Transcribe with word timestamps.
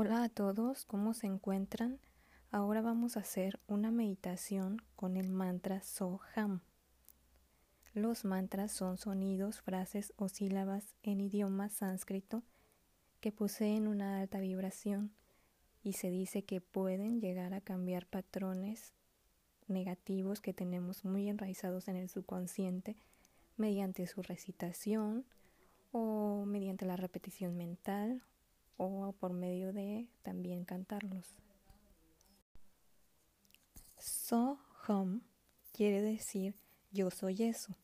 Hola 0.00 0.22
a 0.22 0.28
todos, 0.28 0.84
¿cómo 0.84 1.12
se 1.12 1.26
encuentran? 1.26 1.98
Ahora 2.52 2.82
vamos 2.82 3.16
a 3.16 3.20
hacer 3.20 3.58
una 3.66 3.90
meditación 3.90 4.80
con 4.94 5.16
el 5.16 5.28
mantra 5.28 5.82
Soham. 5.82 6.60
Los 7.94 8.24
mantras 8.24 8.70
son 8.70 8.96
sonidos, 8.96 9.60
frases 9.60 10.12
o 10.14 10.28
sílabas 10.28 10.94
en 11.02 11.20
idioma 11.20 11.68
sánscrito 11.68 12.44
que 13.20 13.32
poseen 13.32 13.88
una 13.88 14.20
alta 14.20 14.38
vibración 14.38 15.10
y 15.82 15.94
se 15.94 16.10
dice 16.10 16.44
que 16.44 16.60
pueden 16.60 17.20
llegar 17.20 17.52
a 17.52 17.60
cambiar 17.60 18.06
patrones 18.06 18.92
negativos 19.66 20.40
que 20.40 20.54
tenemos 20.54 21.04
muy 21.04 21.28
enraizados 21.28 21.88
en 21.88 21.96
el 21.96 22.08
subconsciente 22.08 22.94
mediante 23.56 24.06
su 24.06 24.22
recitación 24.22 25.24
o 25.90 26.44
mediante 26.46 26.86
la 26.86 26.94
repetición 26.94 27.56
mental 27.56 28.22
o 28.78 29.12
por 29.12 29.34
medio 29.34 29.74
de 29.74 30.08
también 30.22 30.64
cantarlos. 30.64 31.36
So 33.98 34.58
hum 34.88 35.20
quiere 35.72 36.00
decir 36.00 36.54
yo 36.90 37.10
soy 37.10 37.42
eso. 37.42 37.76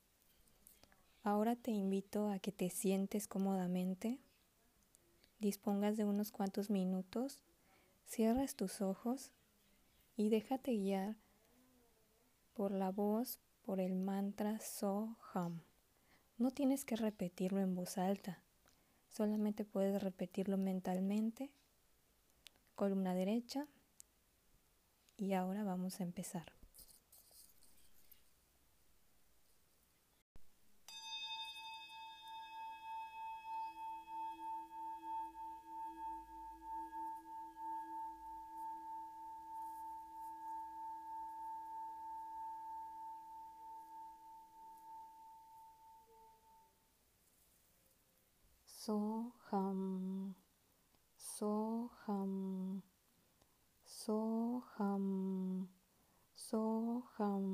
Ahora 1.22 1.56
te 1.56 1.70
invito 1.70 2.28
a 2.30 2.38
que 2.38 2.52
te 2.52 2.70
sientes 2.70 3.26
cómodamente, 3.28 4.18
dispongas 5.38 5.96
de 5.96 6.04
unos 6.04 6.32
cuantos 6.32 6.70
minutos, 6.70 7.40
cierres 8.06 8.56
tus 8.56 8.80
ojos 8.80 9.32
y 10.16 10.28
déjate 10.28 10.72
guiar 10.72 11.16
por 12.54 12.72
la 12.72 12.90
voz, 12.90 13.40
por 13.64 13.80
el 13.80 13.94
mantra 13.94 14.60
So 14.60 15.16
Hum. 15.34 15.60
No 16.36 16.50
tienes 16.50 16.84
que 16.84 16.96
repetirlo 16.96 17.60
en 17.60 17.74
voz 17.74 17.96
alta, 17.98 18.43
solamente 19.14 19.64
puedes 19.64 20.02
repetirlo 20.02 20.56
mentalmente. 20.56 21.50
Columna 22.74 23.14
derecha. 23.14 23.68
Y 25.16 25.34
ahora 25.34 25.62
vamos 25.62 26.00
a 26.00 26.02
empezar. 26.02 26.52
So 48.84 49.32
hum 49.50 50.34
so 51.16 51.90
hum 52.04 52.82
so 53.86 54.20
hum 54.76 55.70
so 56.44 57.08
hum 57.16 57.48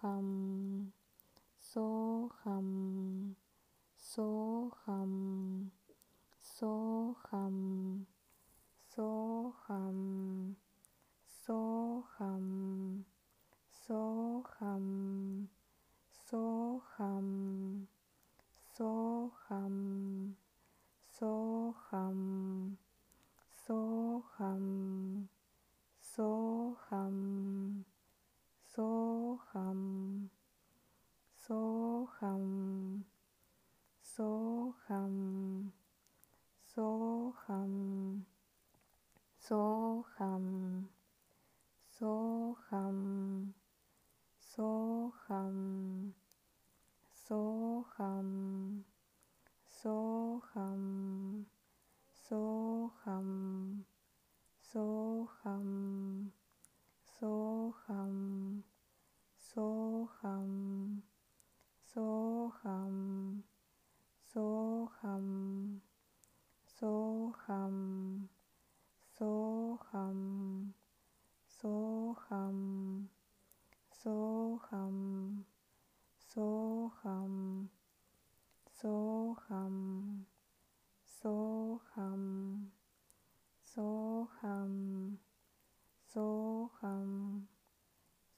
hum 0.00 0.92
so 1.54 2.30
hum 2.42 3.36
Soham, 4.06 5.70
Soham, 6.40 8.06
Soham, 8.94 10.54
Soham, 11.26 13.04
Soham, 13.74 15.48
Soham, 16.30 17.86
Soham. 18.78 19.85
Soham, 78.82 80.26
Soham, 81.02 82.70
Soham, 83.64 85.16
Soham, 86.12 87.46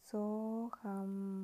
Soham. 0.09 1.38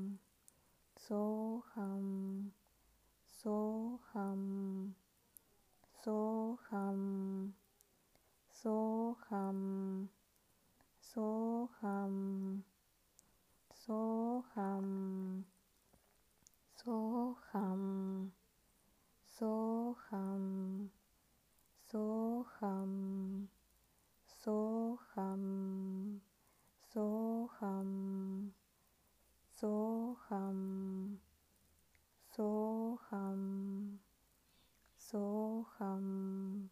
Soham, 35.65 36.69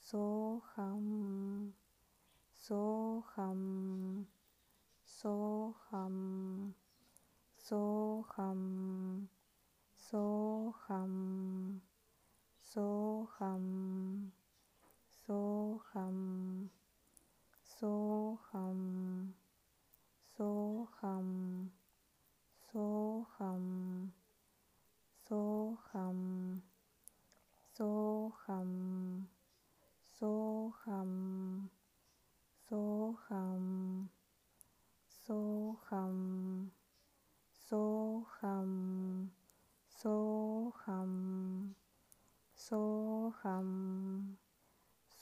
Soham, 0.00 1.72
Soham, 2.56 4.24
Soham, 5.04 6.74
Soham, 7.58 9.28
Soham, 9.96 11.80
Soham. 12.64 13.87
Soham. 43.42 44.36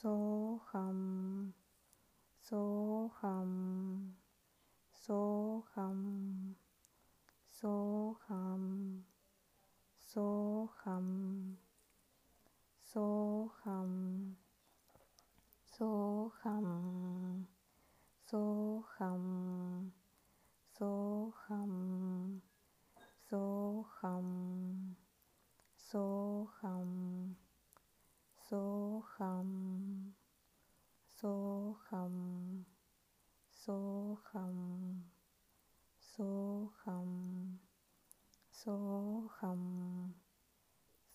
Soham. 0.01 1.06
Soham, 36.67 37.59
Soham, 38.51 40.11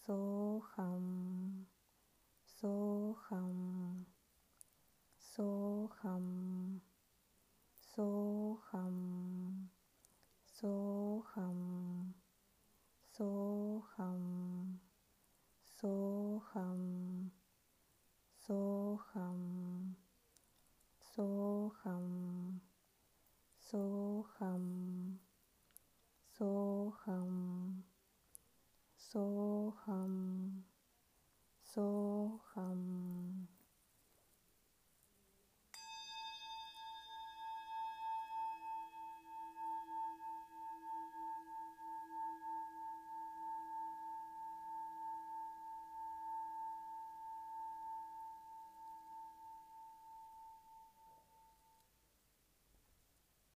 Soham, 0.06 1.66
Soham, 2.62 4.06
Soham, 5.20 6.80
Soham, 7.92 8.96
Soham, 10.56 12.14
Soham, 13.14 14.22
Soham, 15.78 17.30
Soham, 18.48 19.51
so 31.74 32.11